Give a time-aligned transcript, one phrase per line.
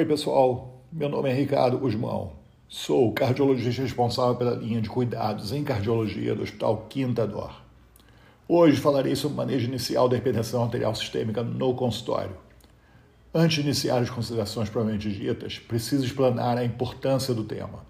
[0.00, 0.80] Oi, pessoal.
[0.90, 2.32] Meu nome é Ricardo Guzmão.
[2.66, 7.52] Sou cardiologista responsável pela linha de cuidados em cardiologia do Hospital Quinta Dor.
[8.48, 12.34] Hoje falarei sobre o manejo inicial da hipertensão arterial sistêmica no consultório.
[13.34, 17.84] Antes de iniciar as considerações provavelmente ditas, preciso explanar a importância do tema.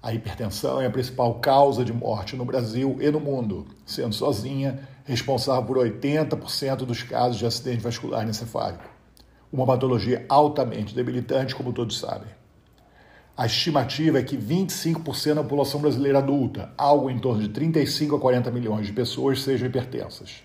[0.00, 4.88] A hipertensão é a principal causa de morte no Brasil e no mundo, sendo sozinha
[5.04, 8.97] responsável por 80% dos casos de acidente vascular encefálico
[9.52, 12.28] uma patologia altamente debilitante, como todos sabem.
[13.36, 18.20] A estimativa é que 25% da população brasileira adulta, algo em torno de 35 a
[18.20, 20.42] 40 milhões de pessoas, sejam hipertensas.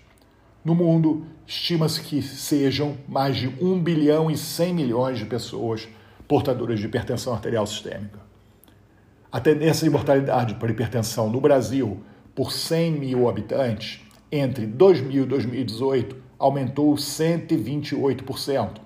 [0.64, 5.88] No mundo, estima-se que sejam mais de 1 bilhão e 100 milhões de pessoas
[6.26, 8.20] portadoras de hipertensão arterial sistêmica.
[9.30, 12.00] A tendência de mortalidade por hipertensão no Brasil
[12.34, 14.00] por 100 mil habitantes
[14.30, 18.83] entre 2000 e 2018 aumentou 128%,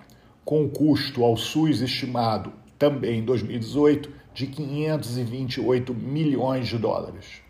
[0.49, 7.43] com o custo ao SUS estimado também em 2018 de 528 milhões de dólares.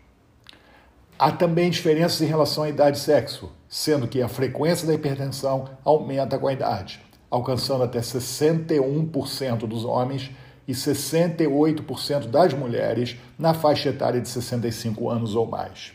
[1.17, 5.69] Há também diferenças em relação à idade e sexo, sendo que a frequência da hipertensão
[5.85, 6.99] aumenta com a idade,
[7.31, 10.31] alcançando até 61% dos homens
[10.67, 15.93] e 68% das mulheres na faixa etária de 65 anos ou mais.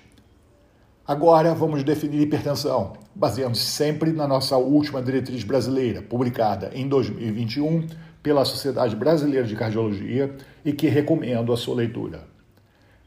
[1.07, 7.87] Agora vamos definir hipertensão, baseando-se sempre na nossa última diretriz brasileira, publicada em 2021
[8.23, 10.34] pela Sociedade Brasileira de Cardiologia
[10.65, 12.25] e que recomendo a sua leitura.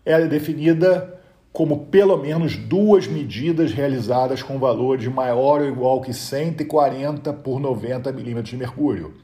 [0.06, 1.18] Ela é definida
[1.52, 8.12] como pelo menos duas medidas realizadas com valores maior ou igual que 140 por 90
[8.12, 9.16] milímetros de mercúrio,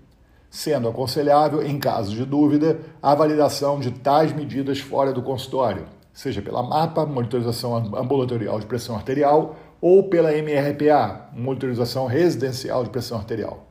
[0.50, 6.42] sendo aconselhável, em caso de dúvida, a validação de tais medidas fora do consultório, seja
[6.42, 13.67] pela MAPA, monitorização ambulatorial de pressão arterial, ou pela MRPA, monitorização residencial de pressão arterial.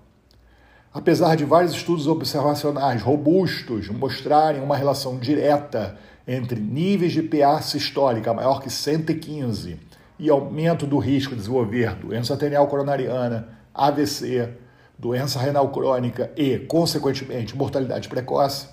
[0.92, 5.96] Apesar de vários estudos observacionais robustos mostrarem uma relação direta
[6.28, 9.80] entre níveis de PA sistólica maior que 115
[10.18, 14.50] e aumento do risco de desenvolver doença arterial coronariana, AVC,
[14.98, 18.68] doença renal crônica e, consequentemente, mortalidade precoce,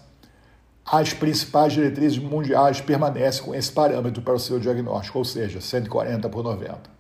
[0.86, 6.28] as principais diretrizes mundiais permanecem com esse parâmetro para o seu diagnóstico, ou seja, 140
[6.28, 6.99] por 90.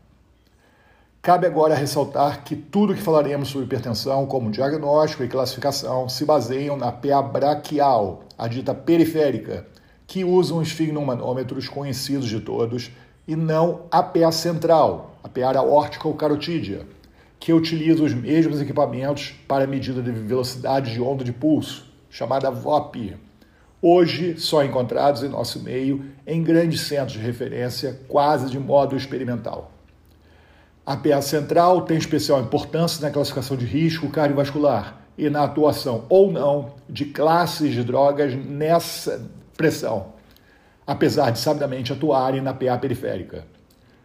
[1.21, 6.77] Cabe agora ressaltar que tudo que falaremos sobre hipertensão, como diagnóstico e classificação, se baseiam
[6.77, 9.67] na PA braquial, a dita periférica,
[10.07, 12.91] que usa os esfigmomanômetros conhecidos de todos,
[13.27, 16.87] e não a PA central, a PA aórtica ou carotídea,
[17.37, 23.17] que utiliza os mesmos equipamentos para medida de velocidade de onda de pulso, chamada VOP,
[23.81, 29.78] hoje só encontrados em nosso meio em grandes centros de referência, quase de modo experimental.
[30.89, 36.31] A PA central tem especial importância na classificação de risco cardiovascular e na atuação ou
[36.31, 39.23] não de classes de drogas nessa
[39.55, 40.13] pressão,
[40.87, 43.45] apesar de sabidamente atuarem na PA periférica.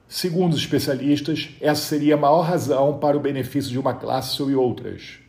[0.06, 4.54] Segundo os especialistas, essa seria a maior razão para o benefício de uma classe sobre
[4.54, 5.20] outras.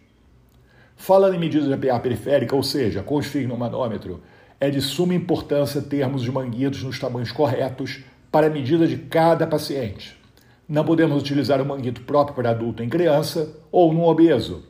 [0.97, 4.22] Falando em medidas de PA periférica, ou seja, com o manômetro,
[4.59, 9.47] é de suma importância termos os manguitos nos tamanhos corretos para a medida de cada
[9.47, 10.24] paciente.
[10.67, 14.63] Não podemos utilizar o manguito próprio para adulto em criança ou no obeso,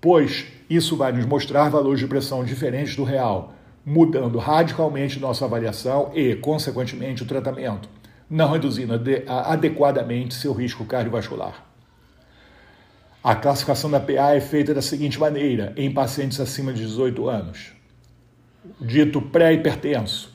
[0.00, 3.52] pois isso vai nos mostrar valores de pressão diferentes do real,
[3.84, 7.88] mudando radicalmente nossa avaliação e, consequentemente, o tratamento,
[8.28, 8.94] não reduzindo
[9.26, 11.62] adequadamente seu risco cardiovascular.
[13.22, 17.74] A classificação da PA é feita da seguinte maneira em pacientes acima de 18 anos
[18.80, 20.33] dito pré-hipertenso,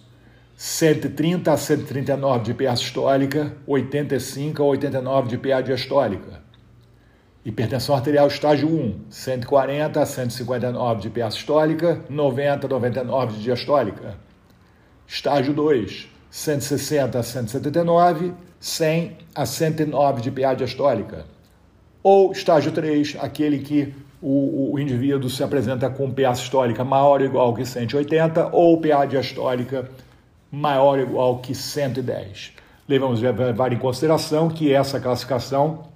[0.61, 6.41] 130 a 139 de PA sistólica, 85 a 89 de PA diastólica.
[7.45, 14.17] Hipertensão arterial estágio 1, 140 a 159 de PA sistólica, 90 a 99 de diastólica.
[15.07, 21.25] Estágio 2, 160 a 179, 100 a 109 de PA diastólica.
[22.03, 27.25] Ou estágio 3, aquele que o, o indivíduo se apresenta com PA sistólica maior ou
[27.25, 29.89] igual que 180 ou PA diastólica
[30.51, 32.53] maior ou igual que 110.
[32.87, 35.87] Levamos levar em consideração que essa classificação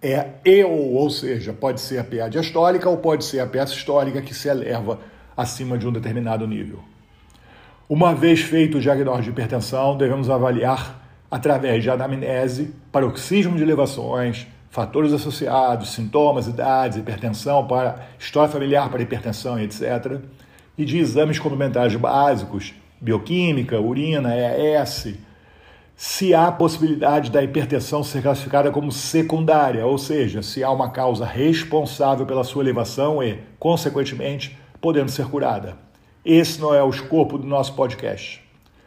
[0.00, 4.20] é e ou, seja, pode ser a PA diastólica ou pode ser a PA sistólica
[4.20, 4.98] que se eleva
[5.36, 6.80] acima de um determinado nível.
[7.88, 11.00] Uma vez feito o diagnóstico de hipertensão, devemos avaliar
[11.30, 19.02] através de anamnese, paroxismo de elevações, fatores associados, sintomas, idades, hipertensão para história familiar para
[19.02, 20.20] hipertensão, etc.
[20.76, 25.14] E de exames complementares básicos, bioquímica, urina, EAS,
[25.96, 31.24] se há possibilidade da hipertensão ser classificada como secundária, ou seja, se há uma causa
[31.24, 35.76] responsável pela sua elevação e, consequentemente, podendo ser curada.
[36.24, 38.40] Esse não é o escopo do nosso podcast.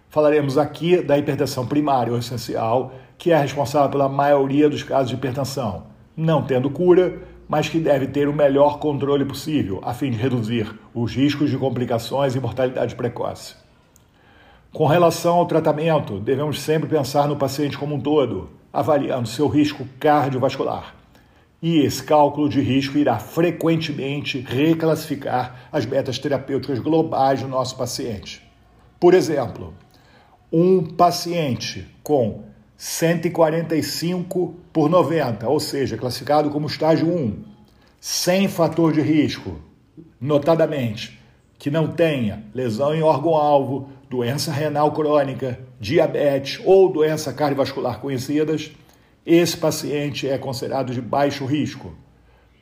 [0.10, 5.16] Falaremos aqui da hipertensão primária ou essencial, que é responsável pela maioria dos casos de
[5.16, 10.18] hipertensão, não tendo cura, mas que deve ter o melhor controle possível, a fim de
[10.18, 13.65] reduzir os riscos de complicações e mortalidade precoce.
[14.76, 19.88] Com relação ao tratamento, devemos sempre pensar no paciente como um todo, avaliando seu risco
[19.98, 20.94] cardiovascular.
[21.62, 28.46] E esse cálculo de risco irá frequentemente reclassificar as metas terapêuticas globais do nosso paciente.
[29.00, 29.74] Por exemplo,
[30.52, 32.44] um paciente com
[32.76, 37.46] 145 por 90, ou seja, classificado como estágio 1,
[37.98, 39.58] sem fator de risco,
[40.20, 41.18] notadamente,
[41.58, 48.72] que não tenha lesão em órgão-alvo, doença renal crônica, diabetes ou doença cardiovascular conhecidas,
[49.26, 51.96] esse paciente é considerado de baixo risco.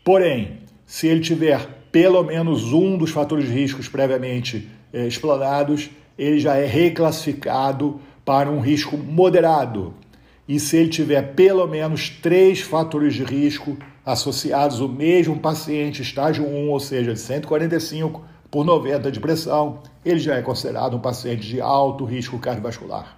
[0.03, 6.39] Porém, se ele tiver pelo menos um dos fatores de riscos previamente eh, explanados, ele
[6.39, 9.93] já é reclassificado para um risco moderado.
[10.47, 16.45] E se ele tiver pelo menos três fatores de risco associados ao mesmo paciente, estágio
[16.45, 21.41] 1, ou seja, de 145 por 90 de pressão, ele já é considerado um paciente
[21.41, 23.17] de alto risco cardiovascular.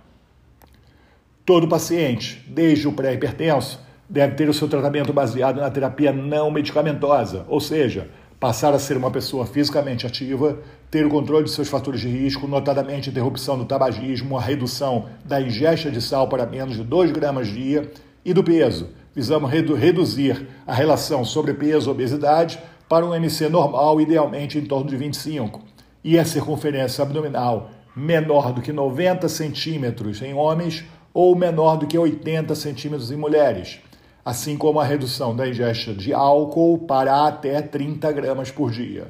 [1.46, 7.46] Todo paciente, desde o pré-hipertenso, deve ter o seu tratamento baseado na terapia não medicamentosa,
[7.50, 8.10] ou seja,
[8.40, 10.58] passar a ser uma pessoa fisicamente ativa,
[10.90, 15.42] ter o controle de seus fatores de risco, notadamente interrupção do tabagismo, a redução da
[15.42, 17.92] ingesta de sal para menos de 2 gramas dia
[18.24, 18.88] e do peso.
[19.14, 25.62] Visamos redu reduzir a relação sobrepeso-obesidade para um MC normal, idealmente em torno de 25,
[26.04, 30.84] e a circunferência abdominal menor do que 90 centímetros em homens
[31.14, 33.80] ou menor do que 80 centímetros em mulheres
[34.26, 39.08] assim como a redução da ingesta de álcool para até 30 gramas por dia.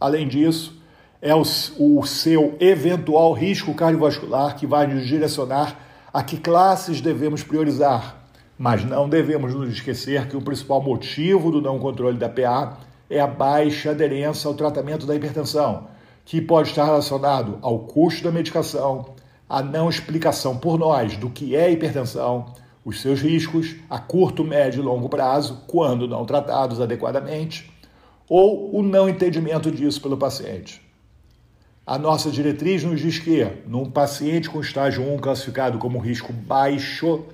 [0.00, 0.80] Além disso,
[1.20, 1.42] é o,
[1.78, 5.76] o seu eventual risco cardiovascular que vai nos direcionar
[6.12, 8.21] a que classes devemos priorizar.
[8.62, 12.78] Mas não devemos nos esquecer que o principal motivo do não controle da PA
[13.10, 15.88] é a baixa aderência ao tratamento da hipertensão,
[16.24, 19.16] que pode estar relacionado ao custo da medicação,
[19.48, 22.54] a não explicação por nós do que é hipertensão,
[22.84, 27.68] os seus riscos a curto, médio e longo prazo, quando não tratados adequadamente,
[28.28, 30.80] ou o não entendimento disso pelo paciente.
[31.84, 37.24] A nossa diretriz nos diz que, num paciente com estágio 1 classificado como risco baixo,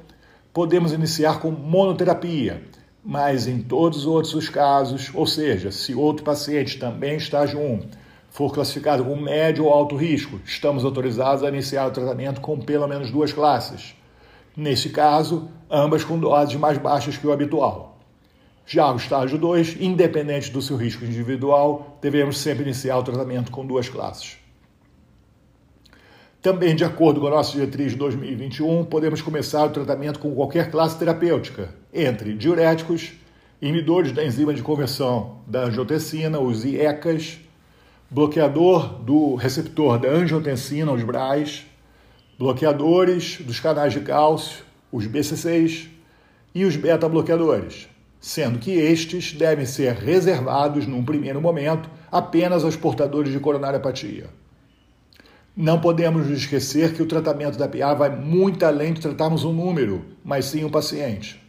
[0.59, 2.65] podemos iniciar com monoterapia,
[3.05, 7.83] mas em todos os outros casos, ou seja, se outro paciente também estágio 1
[8.29, 12.89] for classificado com médio ou alto risco, estamos autorizados a iniciar o tratamento com pelo
[12.89, 13.95] menos duas classes
[14.57, 17.97] Nesse caso, ambas com doses mais baixas que o habitual.
[18.67, 23.65] Já o estágio 2, independente do seu risco individual, devemos sempre iniciar o tratamento com
[23.65, 24.39] duas classes.
[26.49, 30.71] Também, de acordo com a nossa diretriz de 2021, podemos começar o tratamento com qualquer
[30.71, 33.13] classe terapêutica, entre diuréticos,
[33.61, 37.39] inibidores da enzima de conversão da angiotensina, os IECAS,
[38.11, 41.67] bloqueador do receptor da angiotensina, os BRAs,
[42.39, 45.91] bloqueadores dos canais de cálcio, os BCCs,
[46.55, 53.31] e os beta-bloqueadores, sendo que estes devem ser reservados, num primeiro momento, apenas aos portadores
[53.31, 54.31] de coronariopatia.
[55.61, 60.05] Não podemos esquecer que o tratamento da PA vai muito além de tratarmos um número,
[60.23, 61.43] mas sim um paciente.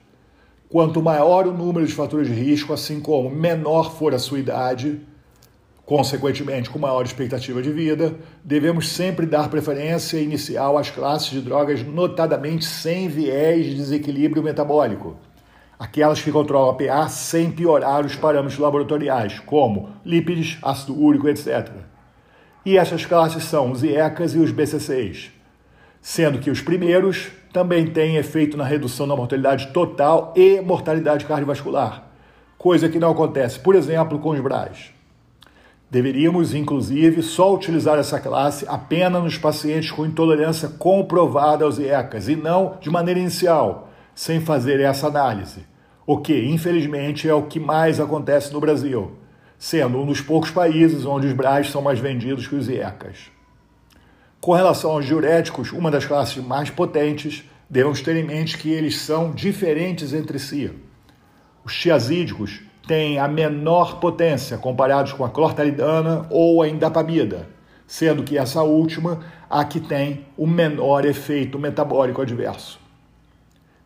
[0.67, 4.99] Quanto maior o número de fatores de risco, assim como menor for a sua idade,
[5.85, 11.81] Consequentemente, com maior expectativa de vida, devemos sempre dar preferência inicial às classes de drogas
[11.83, 15.17] notadamente sem viés de desequilíbrio metabólico,
[15.79, 21.88] aquelas que controlam a PA sem piorar os parâmetros laboratoriais, como lípides, ácido úrico, etc.
[22.69, 25.31] E essas classes são os IECAs e os BCCs,
[25.99, 32.11] sendo que os primeiros também têm efeito na redução da mortalidade total e mortalidade cardiovascular,
[32.59, 34.91] coisa que não acontece, por exemplo, com os BRAs.
[35.89, 42.35] Deveríamos, inclusive, só utilizar essa classe apenas nos pacientes com intolerância comprovada aos IECAs e
[42.35, 45.65] não de maneira inicial, sem fazer essa análise.
[46.05, 49.13] O que, infelizmente, é o que mais acontece no Brasil,
[49.59, 53.29] sendo um dos poucos países onde os BRAs são mais vendidos que os IECAs.
[54.39, 58.97] Com relação aos diuréticos, uma das classes mais potentes, devemos ter em mente que eles
[58.97, 60.71] são diferentes entre si.
[61.65, 67.49] Os tiazídicos têm a menor potência comparados com a clortalidana ou a indapamida,
[67.85, 72.79] sendo que essa última a que tem o menor efeito metabólico adverso.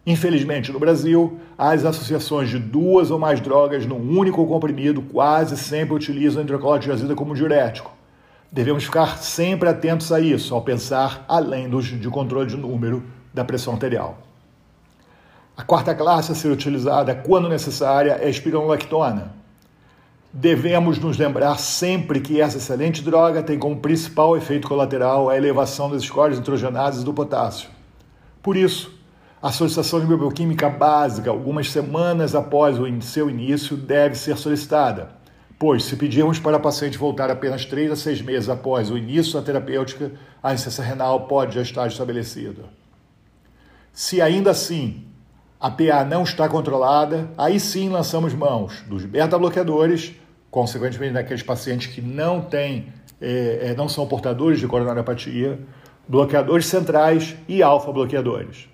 [0.05, 5.95] Infelizmente, no Brasil, as associações de duas ou mais drogas num único comprimido quase sempre
[5.95, 7.91] utilizam a hidroclorotiazida como diurético.
[8.51, 13.01] Devemos ficar sempre atentos a isso, ao pensar além dos, de controle de número
[13.33, 14.19] da pressão arterial.
[15.55, 19.33] A quarta classe a ser utilizada quando necessária é a espironolactona.
[20.31, 25.89] Devemos nos lembrar sempre que essa excelente droga tem como principal efeito colateral a elevação
[25.89, 27.69] das escórias nitrogenadas e do potássio.
[28.41, 28.92] Por isso,
[29.43, 35.09] a solicitação de bioquímica básica, algumas semanas após o seu início, deve ser solicitada,
[35.59, 39.33] pois, se pedirmos para a paciente voltar apenas 3 a 6 meses após o início
[39.33, 42.63] da terapêutica, a insuficiência renal pode já estar estabelecida.
[43.91, 45.07] Se ainda assim
[45.59, 50.13] a PA não está controlada, aí sim lançamos mãos dos beta-bloqueadores,
[50.49, 55.59] consequentemente naqueles pacientes que não têm, é, não são portadores de coronariopatia,
[56.07, 58.71] bloqueadores centrais e alfa-bloqueadores.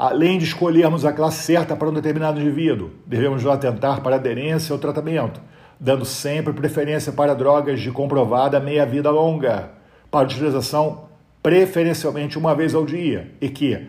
[0.00, 4.78] Além de escolhermos a classe certa para um determinado indivíduo, devemos atentar para aderência ao
[4.78, 5.42] tratamento,
[5.78, 9.72] dando sempre preferência para drogas de comprovada meia-vida longa,
[10.10, 11.02] para utilização
[11.42, 13.88] preferencialmente uma vez ao dia, e que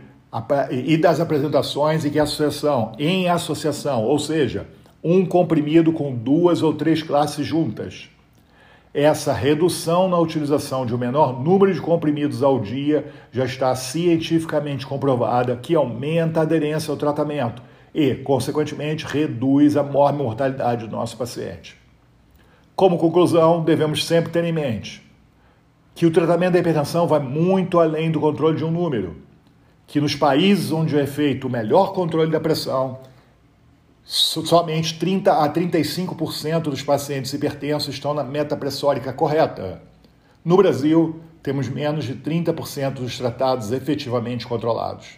[0.69, 4.67] e das apresentações e que associação, em associação, ou seja,
[5.01, 8.09] um comprimido com duas ou três classes juntas,
[8.93, 14.85] essa redução na utilização de um menor número de comprimidos ao dia já está cientificamente
[14.85, 17.61] comprovada que aumenta a aderência ao tratamento
[17.95, 21.77] e, consequentemente, reduz a mortalidade do nosso paciente.
[22.75, 25.09] Como conclusão, devemos sempre ter em mente
[25.95, 29.17] que o tratamento da hipertensão vai muito além do controle de um número,
[29.85, 32.99] que nos países onde é feito o melhor controle da pressão,
[34.13, 39.81] somente 30 a 35% dos pacientes hipertensos estão na meta pressórica correta.
[40.43, 45.11] No Brasil, temos menos de 30% dos tratados efetivamente controlados.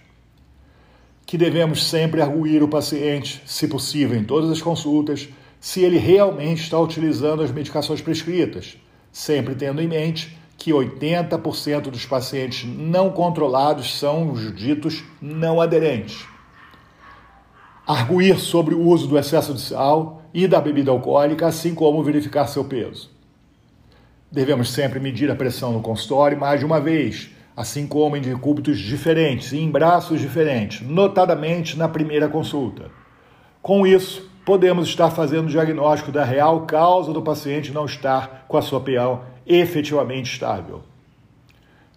[1.25, 5.27] Que devemos sempre arguir o paciente, se possível, em todas as consultas,
[5.59, 8.77] se ele realmente está utilizando as medicações prescritas,
[9.11, 16.31] sempre tendo em mente que 80% dos pacientes não controlados são os ditos não aderentes
[17.85, 22.47] arguir sobre o uso do excesso de sal e da bebida alcoólica, assim como verificar
[22.47, 23.11] seu peso.
[24.31, 28.79] Devemos sempre medir a pressão no consultório mais de uma vez, assim como em decúbitos
[28.79, 32.89] diferentes e em braços diferentes, notadamente na primeira consulta.
[33.61, 38.57] Com isso, podemos estar fazendo o diagnóstico da real causa do paciente não estar com
[38.57, 40.81] a sua PA efetivamente estável.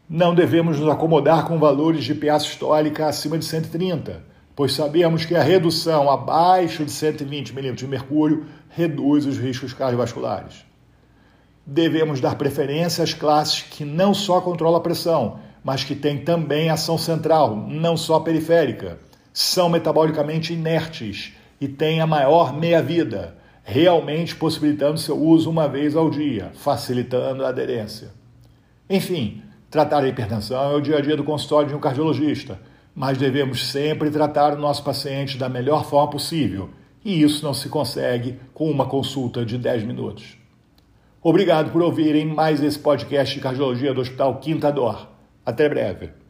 [0.09, 5.36] Não devemos nos acomodar com valores de PA sistólica acima de 130 pois sabemos que
[5.36, 10.64] a redução abaixo de 120 milímetros de mercúrio reduz os riscos cardiovasculares.
[11.64, 16.70] Devemos dar preferência às classes que não só controlam a pressão, mas que têm também
[16.70, 18.98] ação central, não só periférica,
[19.30, 26.08] são metabolicamente inertes e têm a maior meia-vida, realmente possibilitando seu uso uma vez ao
[26.08, 28.08] dia, facilitando a aderência.
[28.88, 32.58] Enfim, tratar a hipertensão é o dia a dia do consultório de um cardiologista
[32.96, 36.70] mas devemos sempre tratar o nosso paciente da melhor forma possível,
[37.04, 40.38] e isso não se consegue com uma consulta de 10 minutos.
[41.22, 45.08] Obrigado por ouvirem mais esse podcast de cardiologia do Hospital Quinta Dor.
[45.44, 46.25] Até breve.